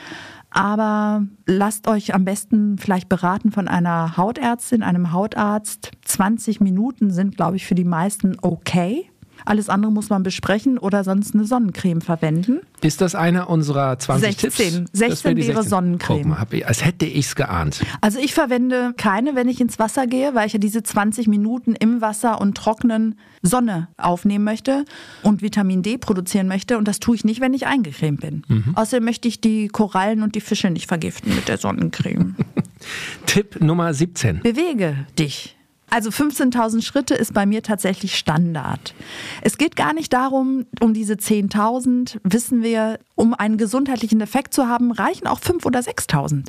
[0.49, 5.91] Aber lasst euch am besten vielleicht beraten von einer Hautärztin, einem Hautarzt.
[6.05, 9.09] 20 Minuten sind, glaube ich, für die meisten okay.
[9.43, 12.61] Alles andere muss man besprechen oder sonst eine Sonnencreme verwenden.
[12.81, 14.57] Ist das einer unserer 20 Tipps?
[14.57, 14.85] 16.
[14.91, 16.35] Das 16 die wäre Sonnencreme.
[16.35, 17.81] Guck mal, als hätte ich es geahnt.
[18.01, 21.75] Also ich verwende keine, wenn ich ins Wasser gehe, weil ich ja diese 20 Minuten
[21.75, 24.85] im Wasser und trockenen Sonne aufnehmen möchte
[25.23, 26.77] und Vitamin D produzieren möchte.
[26.77, 28.43] Und das tue ich nicht, wenn ich eingecremt bin.
[28.75, 32.35] Außerdem möchte ich die Korallen und die Fische nicht vergiften mit der Sonnencreme.
[33.25, 34.41] Tipp Nummer 17.
[34.41, 35.54] Bewege dich.
[35.89, 38.93] Also 15.000 Schritte ist bei mir tatsächlich Standard.
[39.41, 44.67] Es geht gar nicht darum, um diese 10.000, wissen wir, um einen gesundheitlichen Effekt zu
[44.67, 46.43] haben, reichen auch 5.000 oder 6.000.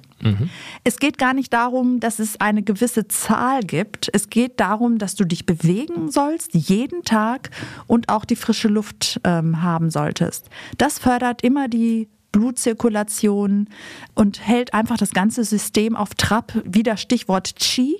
[0.85, 4.11] Es geht gar nicht darum, dass es eine gewisse Zahl gibt.
[4.13, 7.51] Es geht darum, dass du dich bewegen sollst, jeden Tag
[7.87, 10.49] und auch die frische Luft ähm, haben solltest.
[10.79, 13.69] Das fördert immer die Blutzirkulation
[14.15, 16.53] und hält einfach das ganze System auf Trab.
[16.65, 17.97] Wieder Stichwort Qi.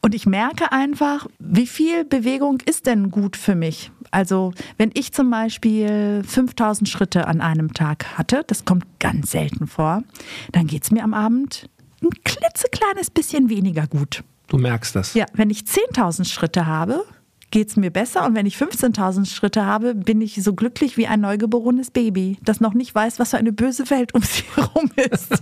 [0.00, 3.90] Und ich merke einfach, wie viel Bewegung ist denn gut für mich?
[4.10, 9.66] Also, wenn ich zum Beispiel 5000 Schritte an einem Tag hatte, das kommt ganz selten
[9.66, 10.02] vor,
[10.52, 11.68] dann geht es mir am Abend
[12.02, 14.22] ein klitzekleines bisschen weniger gut.
[14.48, 15.14] Du merkst das.
[15.14, 17.04] Ja, wenn ich 10.000 Schritte habe,
[17.50, 18.26] geht es mir besser.
[18.26, 22.60] Und wenn ich 15.000 Schritte habe, bin ich so glücklich wie ein neugeborenes Baby, das
[22.60, 25.32] noch nicht weiß, was für eine böse Welt um sie herum ist.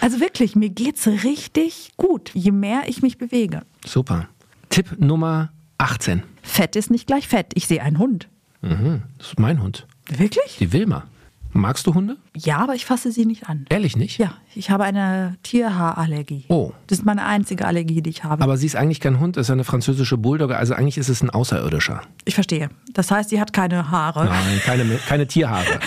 [0.00, 3.62] also wirklich, mir geht's richtig gut, je mehr ich mich bewege.
[3.84, 4.28] Super.
[4.70, 6.22] Tipp Nummer 18.
[6.42, 7.52] Fett ist nicht gleich Fett.
[7.54, 8.28] Ich sehe einen Hund.
[8.62, 9.86] Mhm, das ist mein Hund.
[10.08, 10.56] Wirklich?
[10.58, 11.04] Die Wilma.
[11.52, 12.16] Magst du Hunde?
[12.36, 13.64] Ja, aber ich fasse sie nicht an.
[13.70, 14.18] Ehrlich nicht?
[14.18, 16.44] Ja, ich habe eine Tierhaarallergie.
[16.48, 16.72] Oh.
[16.86, 18.42] Das ist meine einzige Allergie, die ich habe.
[18.42, 21.30] Aber sie ist eigentlich kein Hund, ist eine französische Bulldogge, also eigentlich ist es ein
[21.30, 22.02] Außerirdischer.
[22.24, 22.68] ich verstehe.
[22.92, 24.26] Das heißt, sie hat keine Haare.
[24.26, 25.64] Nein, keine, keine Tierhaare.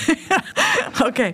[1.04, 1.34] Okay.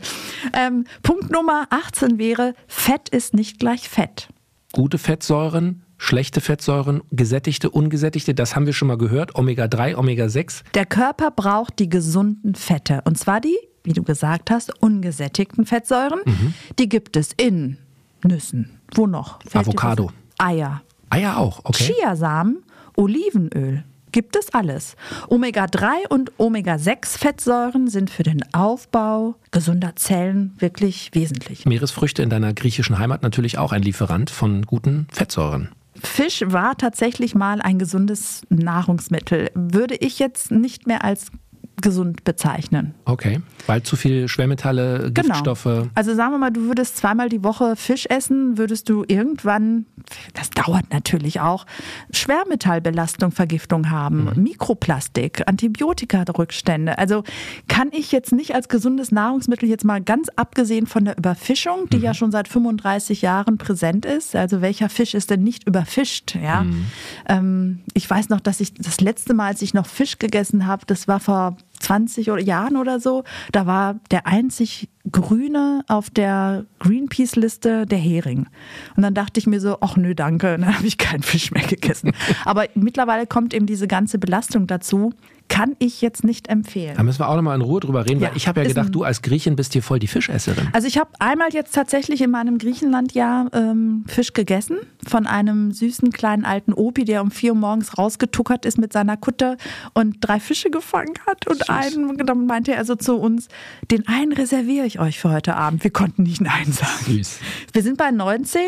[0.53, 4.29] Ähm, Punkt Nummer 18 wäre, Fett ist nicht gleich Fett.
[4.71, 10.63] Gute Fettsäuren schlechte Fettsäuren, gesättigte, ungesättigte, das haben wir schon mal gehört, Omega-3, Omega-6.
[10.73, 13.01] Der Körper braucht die gesunden Fette.
[13.05, 13.57] Und zwar die,
[13.87, 16.19] wie du gesagt hast, ungesättigten Fettsäuren.
[16.25, 16.53] Mhm.
[16.77, 17.77] Die gibt es in
[18.23, 18.79] Nüssen.
[18.93, 19.39] Wo noch?
[19.43, 20.11] Fällt Avocado.
[20.37, 20.81] Eier.
[21.09, 21.93] Eier auch, okay.
[21.93, 22.63] Chiasamen,
[22.97, 23.85] Olivenöl.
[24.11, 24.95] Gibt es alles.
[25.29, 31.65] Omega-3 und Omega-6-Fettsäuren sind für den Aufbau gesunder Zellen wirklich wesentlich.
[31.65, 35.69] Meeresfrüchte in deiner griechischen Heimat natürlich auch ein Lieferant von guten Fettsäuren.
[35.95, 39.49] Fisch war tatsächlich mal ein gesundes Nahrungsmittel.
[39.55, 41.31] Würde ich jetzt nicht mehr als
[41.81, 42.93] gesund bezeichnen.
[43.05, 45.63] Okay, weil zu viel Schwermetalle, Giftstoffe.
[45.63, 45.87] Genau.
[45.95, 49.85] Also sagen wir mal, du würdest zweimal die Woche Fisch essen, würdest du irgendwann,
[50.33, 51.65] das dauert natürlich auch,
[52.11, 54.43] Schwermetallbelastung, Vergiftung haben, Mhm.
[54.43, 56.97] Mikroplastik, Antibiotika-Rückstände.
[56.97, 57.23] Also
[57.67, 61.89] kann ich jetzt nicht als gesundes Nahrungsmittel jetzt mal ganz abgesehen von der Überfischung, Mhm.
[61.89, 64.35] die ja schon seit 35 Jahren präsent ist.
[64.35, 66.35] Also welcher Fisch ist denn nicht überfischt?
[66.35, 66.85] Ja, Mhm.
[67.29, 70.85] ähm, ich weiß noch, dass ich das letzte Mal, als ich noch Fisch gegessen habe,
[70.85, 76.65] das war vor 20 oder Jahren oder so, da war der einzig grüne auf der
[76.79, 78.47] Greenpeace-Liste der Hering.
[78.95, 81.65] Und dann dachte ich mir so, ach nö, danke, dann habe ich keinen Fisch mehr
[81.65, 82.11] gegessen.
[82.45, 85.13] Aber mittlerweile kommt eben diese ganze Belastung dazu.
[85.49, 86.95] Kann ich jetzt nicht empfehlen.
[86.97, 88.89] Da müssen wir auch nochmal in Ruhe drüber reden, Ja, weil ich habe ja gedacht,
[88.93, 90.67] du als Griechin bist hier voll die Fischesserin.
[90.73, 96.11] Also ich habe einmal jetzt tatsächlich in meinem Griechenlandjahr ähm, Fisch gegessen von einem süßen
[96.11, 99.57] kleinen alten Opi, der um vier Uhr morgens rausgetuckert ist mit seiner Kutte
[99.93, 101.47] und drei Fische gefangen hat.
[101.47, 103.47] Und einen, dann meinte er so zu uns,
[103.89, 105.83] den einen reserviere ich euch für heute Abend.
[105.83, 107.05] Wir konnten nicht Nein sagen.
[107.05, 107.39] Süß.
[107.73, 108.61] Wir sind bei 19,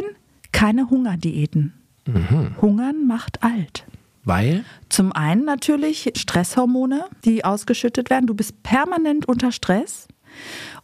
[0.51, 1.73] keine Hungerdiäten.
[2.61, 3.85] Hungern macht alt.
[4.23, 4.65] Weil?
[4.89, 8.27] Zum einen natürlich Stresshormone, die ausgeschüttet werden.
[8.27, 10.07] Du bist permanent unter Stress.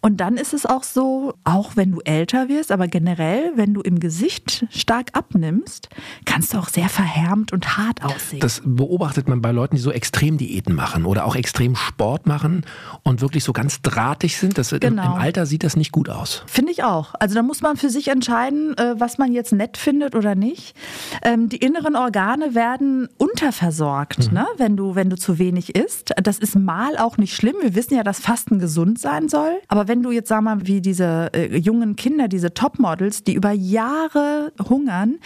[0.06, 3.82] Und dann ist es auch so, auch wenn du älter wirst, aber generell, wenn du
[3.82, 5.90] im Gesicht stark abnimmst,
[6.26, 8.40] kannst du auch sehr verhärmt und hart aussehen.
[8.40, 12.68] Das beobachtet man bei Leuten, die so Extremdiäten machen oder auch extrem Sport machen
[13.02, 14.60] und wirklich so ganz drahtig sind.
[14.60, 15.06] Das, im, Genau.
[15.06, 16.44] Im Alter sieht das nicht gut aus.
[16.46, 17.16] Finde ich auch.
[17.20, 20.76] Also da muss man für sich entscheiden, äh, was man jetzt nett findet oder nicht.
[21.24, 24.46] Ähm, die inneren Organe werden unterversorgt, ne?
[24.58, 26.14] wenn, du, wenn du zu wenig isst.
[26.22, 27.56] Das ist mal auch nicht schlimm.
[27.62, 29.60] Wir wissen ja, dass Fasten gesund sein soll.
[29.68, 33.52] Aber wenn du jetzt, sag mal, wie diese äh, jungen Kinder, diese Topmodels, die über
[33.52, 35.18] Jahre hungern,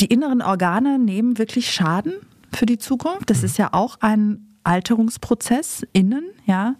[0.00, 2.14] die inneren Organe nehmen wirklich Schaden
[2.52, 3.30] für die Zukunft.
[3.30, 6.74] Das ist ja auch ein Alterungsprozess innen, ja.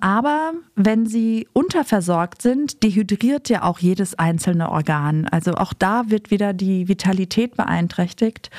[0.00, 5.28] Aber wenn sie unterversorgt sind, dehydriert ja auch jedes einzelne Organ.
[5.28, 8.50] Also auch da wird wieder die Vitalität beeinträchtigt.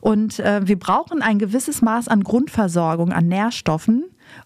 [0.00, 4.04] Und äh, wir brauchen ein gewisses Maß an Grundversorgung, an Nährstoffen,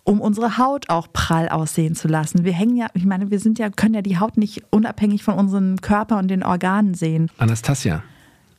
[0.09, 2.43] um unsere Haut auch prall aussehen zu lassen.
[2.43, 5.35] Wir hängen ja, ich meine, wir sind ja, können ja die Haut nicht unabhängig von
[5.35, 7.31] unserem Körper und den Organen sehen.
[7.37, 8.03] Anastasia,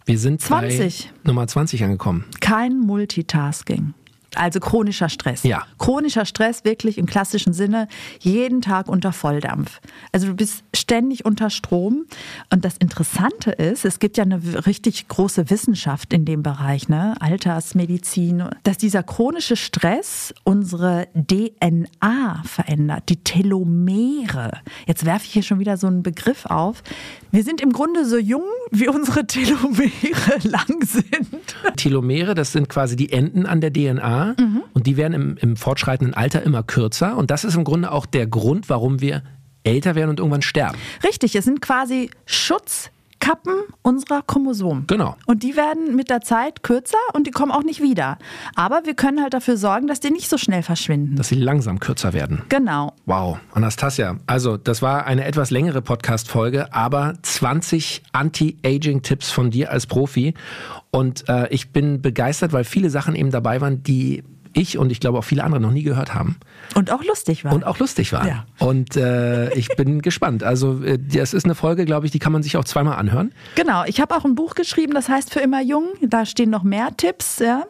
[0.05, 1.11] wir sind 20.
[1.23, 2.25] bei Nummer 20 angekommen.
[2.39, 3.95] Kein Multitasking.
[4.35, 5.43] Also chronischer Stress.
[5.43, 5.65] Ja.
[5.77, 7.87] Chronischer Stress wirklich im klassischen Sinne,
[8.19, 9.79] jeden Tag unter Volldampf.
[10.11, 12.05] Also du bist ständig unter Strom.
[12.51, 17.15] Und das Interessante ist, es gibt ja eine richtig große Wissenschaft in dem Bereich, ne?
[17.19, 24.51] Altersmedizin, dass dieser chronische Stress unsere DNA verändert, die Telomere.
[24.85, 26.83] Jetzt werfe ich hier schon wieder so einen Begriff auf.
[27.31, 29.91] Wir sind im Grunde so jung, wie unsere Telomere
[30.43, 31.27] lang sind.
[31.75, 34.63] Telomere, das sind quasi die Enden an der DNA Mhm.
[34.73, 37.17] und die werden im, im fortschreitenden Alter immer kürzer.
[37.17, 39.21] Und das ist im Grunde auch der Grund, warum wir
[39.63, 40.77] älter werden und irgendwann sterben.
[41.03, 42.09] Richtig, es sind quasi
[43.19, 44.85] Schutzkappen unserer Chromosomen.
[44.87, 45.15] Genau.
[45.25, 48.17] Und die werden mit der Zeit kürzer und die kommen auch nicht wieder.
[48.55, 51.15] Aber wir können halt dafür sorgen, dass die nicht so schnell verschwinden.
[51.15, 52.43] Dass sie langsam kürzer werden.
[52.49, 52.93] Genau.
[53.05, 54.17] Wow, Anastasia.
[54.27, 60.33] Also, das war eine etwas längere Podcast-Folge, aber 20 Anti-Aging-Tipps von dir als Profi.
[60.91, 64.23] Und äh, ich bin begeistert, weil viele Sachen eben dabei waren, die
[64.59, 66.35] ich und ich glaube auch viele andere noch nie gehört haben
[66.75, 67.53] Und auch lustig war.
[67.53, 68.27] und auch lustig waren.
[68.27, 68.45] Ja.
[68.59, 70.43] Und äh, ich bin gespannt.
[70.43, 73.31] Also, äh, das ist eine Folge, glaube ich, die kann man sich auch zweimal anhören.
[73.55, 75.85] Genau, ich habe auch ein Buch geschrieben, das heißt Für immer jung.
[76.01, 77.63] Da stehen noch mehr Tipps, ja.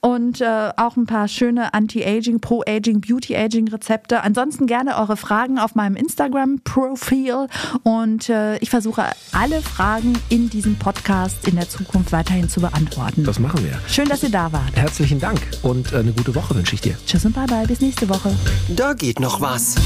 [0.00, 4.22] Und äh, auch ein paar schöne Anti-Aging, Pro-Aging, Beauty-Aging-Rezepte.
[4.22, 7.46] Ansonsten gerne eure Fragen auf meinem Instagram-Profil.
[7.82, 13.24] Und äh, ich versuche alle Fragen in diesem Podcast in der Zukunft weiterhin zu beantworten.
[13.24, 13.78] Das machen wir.
[13.88, 14.74] Schön, dass ihr da wart.
[14.74, 16.96] Herzlichen Dank und äh, eine gute Woche wünsche ich dir.
[17.06, 18.30] Tschüss und bye bye, bis nächste Woche.
[18.68, 19.76] Da geht noch was.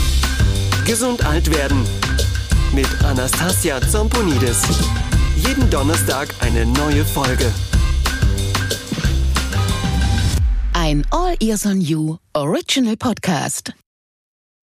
[0.85, 1.85] Gesund alt werden.
[2.73, 4.63] Mit Anastasia Zamponidis.
[5.37, 7.53] Jeden Donnerstag eine neue Folge.
[10.73, 13.73] Ein All Ears on You Original Podcast.